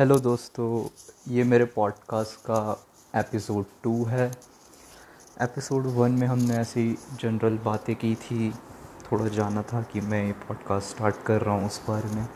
Hello 0.00 0.18
दोस्तों, 0.18 0.88
ये 1.32 1.44
मेरे 1.44 1.64
पॉडकास्ट 1.64 2.40
का 2.40 2.86
एपिसोड 3.14 3.64
टू 3.82 4.04
है। 4.04 4.26
एपिसोड 5.42 5.86
वन 5.86 6.12
में 6.12 6.26
हमने 6.26 6.54
ऐसी 6.54 6.98
जनरल 7.20 7.58
बातें 7.58 7.96
की 7.96 8.14
थी। 8.14 8.50
थोड़ा 9.06 9.28
जाना 9.28 9.62
था 9.62 9.82
कि 9.82 10.00
मैं 10.00 10.26
ये 10.26 10.32
पॉडकास्ट 10.32 10.88
स्टार्ट 10.88 11.16
कर 11.26 11.42
रहा 11.42 11.54
हूँ 11.54 11.66
उस 11.66 11.80
बारे 11.88 12.08
में। 12.08 12.28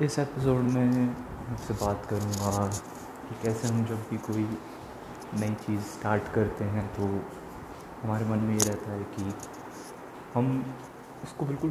इस 0.00 0.18
एपिसोड 0.18 0.62
में 0.62 1.16
आपसे 1.50 1.74
बात 1.74 2.06
करूँगा 2.10 2.66
कि 3.28 3.42
कैसे 3.42 3.68
हम 3.68 3.84
जब 3.84 4.08
भी 4.10 4.18
कोई 4.18 4.48
नई 5.40 5.54
चीज़ 5.54 5.80
स्टार्ट 5.80 6.34
करते 6.34 6.64
हैं 6.64 6.88
तो 6.94 7.02
हमारे 8.02 8.24
मन 8.24 8.38
में 8.38 8.58
ये 8.58 8.64
रहता 8.64 8.90
है 8.90 9.04
कि 9.04 9.34
हम 10.34 10.76
उसको 11.24 11.46
बिल्कुल 11.46 11.70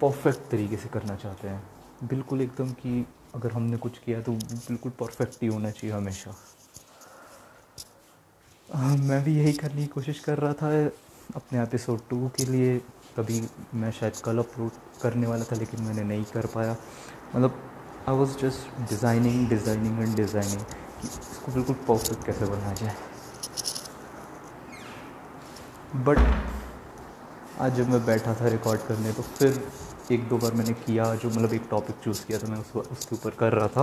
परफेक्ट 0.00 0.50
तरीके 0.50 0.76
से 0.76 0.88
करना 0.88 1.16
चाहते 1.16 1.48
हैं। 1.48 1.79
बिल्कुल 2.02 2.40
एकदम 2.40 2.70
कि 2.74 3.04
अगर 3.34 3.52
हमने 3.52 3.76
कुछ 3.76 3.98
किया 3.98 4.20
तो 4.22 4.32
बिल्कुल 4.32 4.92
परफेक्ट 5.00 5.42
ही 5.42 5.48
होना 5.48 5.70
चाहिए 5.70 5.96
हमेशा। 5.96 6.34
मैं 9.00 9.22
भी 9.24 9.36
यही 9.36 9.52
करने 9.54 9.80
की 9.80 9.86
कोशिश 9.88 10.18
कर 10.20 10.38
रहा 10.38 10.52
था, 10.52 10.68
अपने 11.36 11.62
एपिसोड 11.62 12.00
टू 12.10 12.28
के 12.36 12.44
लिए। 12.44 12.78
कभी 13.16 13.40
मैं 13.74 13.90
शायद 13.92 14.16
कल 14.24 14.38
अपलोड 14.38 14.70
करने 15.02 15.26
वाला 15.26 15.44
था, 15.44 15.56
लेकिन 15.56 15.82
मैंने 15.82 16.02
नहीं 16.04 16.24
कर 16.26 16.46
पाया। 16.54 16.76
मतलब 17.34 17.60
I 18.08 18.16
was 18.16 18.36
just 18.38 18.80
designing 18.90 19.48
designing 19.48 20.00
and 20.00 20.14
designing 20.16 20.60
कि 20.60 21.08
इसको 21.08 21.52
बिल्कुल 21.52 21.76
परफेक्ट 21.88 22.24
कैसे 22.26 22.46
बनाया 22.46 22.74
जाए। 22.74 22.96
बट 26.04 26.18
आज 27.60 27.74
जब 27.74 27.88
मैं 27.88 28.04
बैठा 28.06 28.34
था 28.34 28.48
रिकॉर्ड 28.48 28.80
करने 28.80 29.12
तो 29.12 29.22
फिर 29.22 29.62
एक 30.12 30.28
दो 30.28 30.36
बार 30.38 30.52
मैंने 30.52 30.72
किया 30.74 31.14
जो 31.14 31.30
मतलब 31.30 31.52
एक 31.54 31.66
टॉपिक 31.70 31.96
चूज़ 32.04 32.24
किया 32.26 32.38
था, 32.38 32.46
मैं 32.46 32.58
उस 32.58 32.76
उसके 32.76 33.16
ऊपर 33.16 33.30
कर 33.30 33.52
रहा 33.52 33.68
था। 33.68 33.82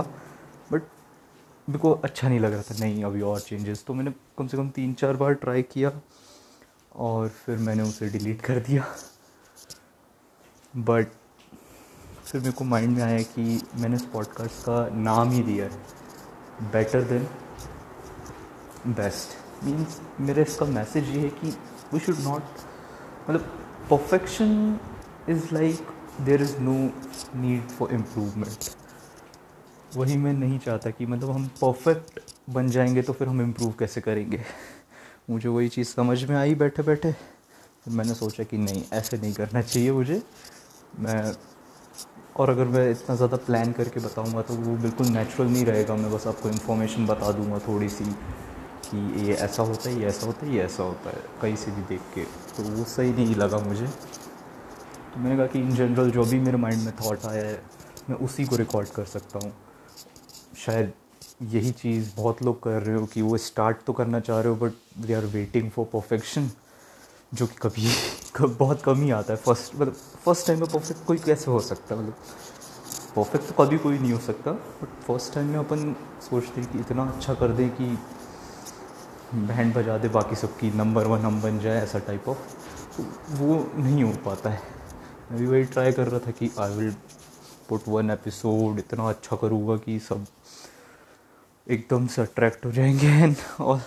बट 0.72 0.82
मेरे 1.68 1.78
को 1.78 1.92
अच्छा 1.94 2.28
नहीं 2.28 2.40
लग 2.40 2.52
रहा 2.52 2.62
था, 2.62 2.74
नहीं, 2.80 3.04
अभी 3.04 3.20
और 3.20 3.40
चेंजेस 3.40 3.84
तो 3.86 3.94
मैंने 3.94 4.12
कम 4.38 4.46
से 4.46 4.56
कम 4.56 4.70
तीन 4.70 4.94
चार 4.94 5.16
बार 5.16 5.34
ट्राई 5.34 5.62
किया 5.62 5.92
और 6.96 7.28
फिर 7.28 7.58
मैंने 7.58 7.82
उसे 7.82 8.08
डिलीट 8.08 8.40
कर 8.42 8.60
दिया। 8.60 8.86
बट 10.76 11.12
फिर 12.24 12.40
मेरे 12.40 12.52
को 12.52 12.64
माइंड 12.64 12.96
में 12.96 13.02
आया 13.04 13.22
कि 13.28 13.60
मैंने 13.74 13.96
इस 13.96 14.04
पॉडकास्ट 14.12 14.64
का 14.64 14.88
नाम 14.94 15.30
ही 15.30 15.42
दिया 15.42 15.64
है 15.64 16.70
बेटर 16.72 17.02
देन 17.02 17.28
बेस्ट 18.88 19.64
मीन्स 19.64 20.00
मेरा 20.20 20.42
इसका 20.42 20.66
मैसेज 20.66 21.08
ये 21.08 21.20
है 21.20 21.28
कि 21.40 21.56
वी 21.92 22.00
शुड 22.00 22.18
नॉट 22.18 22.42
मतलब 23.30 23.64
perfection 23.90 24.78
is 25.28 25.54
like 25.54 25.88
there 26.20 26.42
is 26.42 26.56
no 26.60 26.74
need 27.40 27.68
for 27.68 27.92
improvement 27.94 28.70
वही 29.96 30.16
मैं 30.16 30.32
नहीं 30.32 30.58
चाहता 30.58 30.90
कि 30.90 31.06
मतलब 31.06 31.30
हम 31.30 31.46
परफेक्ट 31.62 32.20
बन 32.50 32.68
जाएँगे 32.70 33.02
तो 33.02 33.12
फिर 33.12 33.28
हम 33.28 33.40
इम्प्रूव 33.42 33.72
कैसे 33.78 34.00
करेंगे? 34.00 34.40
मुझे 35.30 35.48
वही 35.48 35.68
चीज़ 35.68 35.88
समझ 35.88 36.22
में 36.24 36.36
आई 36.36 36.54
बैठे 36.54 36.82
बैठे। 36.82 37.12
तो 37.12 37.90
मैंने 37.90 38.14
सोचा 38.14 38.44
कि 38.44 38.58
नहीं, 38.58 38.82
ऐसे 38.92 39.16
नहीं 39.16 39.32
करना 39.32 39.62
चाहिए 39.62 39.92
मुझे। 39.92 40.22
मैं, 41.00 41.32
और 42.36 42.50
अगर 42.50 42.64
मैं 42.64 42.90
इतना 42.90 43.16
ज़्यादा 43.16 43.36
प्लान 43.36 43.72
करके 43.72 44.00
बताऊँगा 44.00 44.42
तो 44.42 44.54
वो 44.54 44.76
बिल्कुल 44.76 45.06
नेचुरल 45.06 45.48
नहीं 45.48 45.64
रहेगा। 45.64 45.96
मैं 45.96 46.12
बस 46.12 46.26
आपको 46.26 46.48
इन्फॉर्मेशन 46.48 47.06
बता 47.06 47.32
दूँगा 47.32 47.58
थोड़ी 47.58 47.88
सी। 47.88 48.04
कि 48.90 49.26
ये 49.26 49.34
ऐसा 49.34 49.62
होता 49.62 49.90
है, 49.90 50.00
ये 50.00 50.06
ऐसा 50.06 50.26
होता 50.26 50.46
है, 50.46 50.54
ये 50.54 50.62
ऐसा 50.62 50.82
होता 50.82 51.10
है। 51.10 51.22
कहीं 51.42 51.56
से 51.56 51.70
भी 51.70 51.82
देख 51.82 52.00
के। 52.14 52.24
तो 52.24 52.62
वो 52.62 52.84
सही 52.84 53.12
नहीं 53.12 53.34
लगा 53.34 53.58
मुझे। 53.58 53.86
तो 53.86 55.20
मैंने 55.20 55.36
कहा 55.36 55.46
कि 55.46 55.58
इन 55.58 55.70
जनरल 55.74 56.10
जो 56.10 56.24
भी 56.24 56.38
मेरे 56.38 56.56
माइंड 56.56 56.82
में 56.82 56.96
थाट 56.96 57.26
आया 57.26 57.46
है, 57.46 57.62
मैं 58.10 58.16
उसी 58.16 58.44
को 58.44 58.56
रिकॉर्ड 58.56 58.88
कर 58.88 59.04
सकता 59.04 59.38
हूँ। 59.38 59.52
शायद 60.56 60.92
यही 61.42 61.70
चीज़ 61.70 62.16
बहुत 62.16 62.42
लोग 62.42 62.62
कर 62.62 62.82
रहे 62.82 62.96
हो 62.96 63.06
कि 63.06 63.22
वो 63.22 63.36
स्टार्ट 63.38 63.76
तो 63.86 63.92
करना 63.92 64.20
चाह 64.20 64.40
रहे 64.40 64.48
हो 64.48 64.56
but 64.56 64.72
they 64.98 65.14
are 65.14 65.24
waiting 65.24 65.70
for 65.70 65.84
perfection 65.84 66.50
जो 67.34 67.46
कि 67.46 67.54
कभी 67.62 67.90
कब, 68.36 68.56
बहुत 68.58 68.82
कम 68.82 68.94
ही 68.94 69.10
आता 69.10 69.32
है। 69.32 69.38
फ़र्स्ट 69.38 69.74
मतलब 69.74 69.92
फ़र्स्ट 70.24 70.46
टाइम 70.46 70.60
में 70.60 70.68
परफेक्ट 70.68 71.04
कोई 71.04 71.18
कैसे 71.18 71.50
हो 71.50 71.60
सकता 71.60 71.94
है? 71.94 72.00
मतलब 72.00 72.14
परफेक्ट 73.16 73.48
तो 73.48 73.64
कभी 73.64 73.78
कोई 73.78 73.98
नहीं 73.98 74.12
हो 74.12 74.18
सकता 74.18 74.52
बट 74.52 75.02
फ़र्स्ट 75.04 75.34
टाइम 75.34 75.46
में 75.46 75.58
अपन 75.58 75.96
सोचते 76.30 76.60
हैं 76.60 76.72
कि 76.72 76.78
इतना 76.78 77.04
अच्छा 77.04 77.34
कर 77.34 77.48
दें 77.48 77.70
कि 77.70 77.98
बैंड 79.34 79.74
बजा 79.74 79.96
दे, 79.98 80.08
बाकी 80.08 80.36
सबकी 80.36 80.70
नंबर 80.70 81.06
वन 81.06 81.18
हम 81.18 81.40
बन 81.42 81.58
जाए 81.58 81.82
ऐसा 81.82 81.98
टाइप 81.98 82.28
ऑफ़ 82.28 83.00
वो 83.32 83.56
नहीं 83.76 84.02
हो 84.04 84.12
पाता 84.24 84.50
है। 84.50 84.60
मैं 85.30 85.40
भी 85.40 85.46
वही 85.46 85.64
ट्राई 85.64 85.92
कर 85.92 86.08
रहा 86.08 86.20
था 86.20 86.30
कि 86.30 86.50
I 86.58 86.74
will 86.74 86.94
put 87.68 87.88
one 87.88 88.10
episode 88.10 88.78
इतना 88.78 89.08
अच्छा 89.08 89.36
करूँगा 89.36 89.76
कि 89.76 89.98
सब 89.98 90.26
एकदम 91.66 92.06
से 92.06 92.22
अट्रैक्ट 92.22 92.64
हो 92.66 92.72
जाएँगे। 92.72 93.34
और 93.60 93.80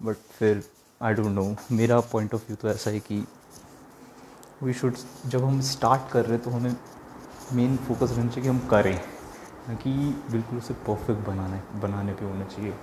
बट 0.00 0.16
फिर 0.38 0.62
आई 1.00 1.14
डोंट 1.14 1.30
नो 1.30 1.54
मेरा 1.72 2.00
पॉइंट 2.00 2.34
ऑफ़ 2.34 2.46
व्यू 2.46 2.56
तो 2.56 2.68
ऐसा 2.68 2.90
है 2.90 3.00
कि 3.00 3.24
वी 4.62 4.72
शुड 4.72 4.94
जब 5.26 5.44
हम 5.44 5.60
स्टार्ट 5.60 6.10
कर 6.12 6.24
रहे 6.24 6.32
हैं 6.32 6.42
तो 6.42 6.50
हमें 6.50 6.74
मेन 7.52 7.76
फोकस 7.76 8.10
रहना 8.10 8.30
चाहिए 8.30 8.42
कि 8.42 8.48
हम 8.48 8.58
करें। 8.68 8.94
ना 9.68 9.74
कि 9.74 9.90
बिल्कुल 10.30 10.58
उसे 10.58 10.74
परफेक्ट 10.88 11.26
बनाने 11.26 11.60
बनाने 11.80 12.12
पे 12.12 12.24
होना 12.24 12.44
चाहिए। 12.44 12.74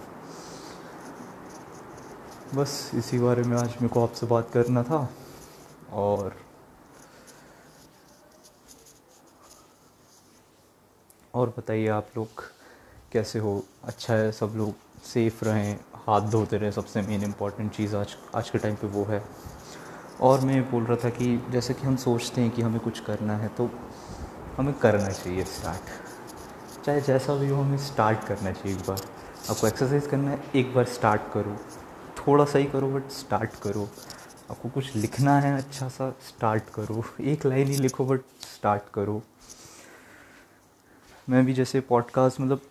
बस 2.56 2.92
इसी 2.96 3.18
बारे 3.20 3.44
में 3.44 3.56
आज 3.58 3.70
मेरे 3.72 3.88
को 3.88 4.02
आपसे 4.04 4.26
बात 4.26 4.50
करना 4.54 4.82
था 4.84 4.98
और 5.94 6.36
और 11.34 11.54
बताइए 11.58 11.88
आप 11.88 12.08
लोग 12.18 12.44
कैसे 13.12 13.40
हो? 13.40 13.64
अच्छा 13.84 14.14
है 14.14 14.32
सब 14.32 14.54
लोग 14.56 14.74
सेफ़ 15.04 15.44
रहें, 15.46 15.80
हाथ 16.08 16.30
धोते 16.32 16.58
रहें, 16.58 16.72
सबसे 16.72 17.02
मेन 17.02 17.24
इंपॉर्टेंट 17.24 17.72
चीज़ 17.72 17.96
आज 17.96 18.16
आज 18.36 18.50
के 18.50 18.58
टाइम 18.58 18.76
पे 18.76 18.88
वो 18.88 19.04
है। 19.04 19.24
और 20.22 20.42
मैं 20.42 20.62
बोल 20.72 20.84
रहा 20.84 20.98
था 21.06 21.10
कि 21.10 21.36
जैसे 21.52 21.74
कि 21.74 21.88
हम 21.88 21.96
सोचते 21.96 22.42
हैं 22.42 22.52
कि 22.52 22.62
हमें 22.62 22.80
कुछ 22.80 23.00
करना 23.00 23.38
है 23.38 23.48
तो 23.48 23.70
हमें 24.58 24.74
करना 24.74 25.10
चाहिए 25.10 25.44
स्टार्ट 25.44 26.84
चाहे 26.86 27.02
जैसा 27.02 27.36
भी 27.36 27.50
हो, 27.50 27.62
हमें 27.62 27.78
स्टार्ट 27.78 28.28
करना 28.28 28.52
चाहिए 28.52 28.78
एक 28.78 28.88
बार। 28.88 29.02
आपको 29.50 29.68
एक्सरसाइज 29.68 30.08
करना 30.08 30.32
है, 30.32 30.44
एक 30.56 30.74
बार 30.76 30.86
स्टार्ट 30.86 31.22
करो। 31.34 31.58
थोड़ा 32.28 32.46
सा 32.46 32.60
ही 32.60 32.66
करो 32.66 32.88
बट 32.88 33.10
स्टार्ट 33.10 33.50
करो। 33.64 33.90
आपको 34.52 34.70
कुछ 34.70 34.96
लिखना 34.96 35.40
है 35.40 35.58
अच्छा 35.58 35.90
सा 35.90 36.10
स्टार्ट 36.28 36.64
करो। 36.64 37.04
एक 37.22 37.46
लाइन 37.46 37.68
ही 37.68 37.78
लिखो 37.78 38.06
बट 38.06 38.22
स्टार्ट 38.56 38.82
करो। 38.94 39.22
मैं 41.30 41.46
भी 41.46 41.54
जैसे 41.54 41.80
पॉडकास्ट 41.80 42.40
मतलब 42.42 42.62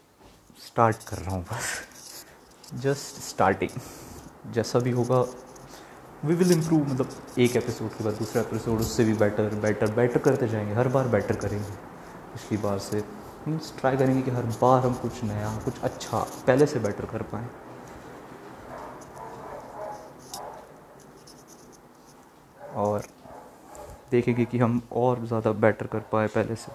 स्टार्ट 0.66 1.09
कर 1.09 1.19
रहा 1.19 1.34
हूँ, 1.34 1.44
बस। 1.44 1.87
जस्ट 2.75 3.21
स्टार्टिंग 3.22 3.81
जैसा 4.53 4.78
भी 4.78 4.91
होगा 4.91 5.25
वी 6.25 6.34
विल 6.34 6.53
इम्प्रूव 6.53 6.89
मतलब 6.89 7.10
एक 7.39 7.56
एपिसोड 7.56 7.91
के 7.91 8.05
बाद 8.05 8.15
दूसरा 8.15 8.43
एपिसोड 8.43 8.81
उससे 8.81 9.05
भी 9.05 9.15
बेटर 9.15 9.55
बेटर 9.55 9.91
बेटर 9.91 10.19
करते 10.19 10.49
जाएँगे। 10.49 10.75
हर 10.75 10.89
बार 10.89 11.09
बेटर 11.09 11.37
करेंगे। 11.37 11.71
पिछली 12.34 12.59
बार 12.59 12.78
से। 12.78 13.00
ट्राई 13.49 13.97
करेंगे 13.97 14.22
कि 14.22 14.31
हर 14.31 14.43
बार 14.43 14.87
हम 14.87 14.94
कुछ 14.94 15.25
नया, 15.25 15.59
कुछ 15.65 15.81
अच्छा 15.81 16.19
पहले 16.47 16.66
से 16.66 16.78
बेटर 16.78 17.05
कर 17.05 17.22
पाएँ। 17.22 17.50
और 22.75 23.03
देखेंगे 24.11 24.45
कि 24.45 24.59
हम 24.59 24.81
और 24.93 25.25
ज़्यादा 25.27 25.53
बेटर 25.53 25.87
कर 25.87 26.01
पाए 26.13 26.27
पहले 26.27 26.57
से। 26.57 26.73